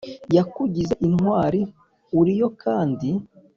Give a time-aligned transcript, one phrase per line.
[0.35, 1.61] yakugize intwari
[2.19, 3.09] uriyo kandi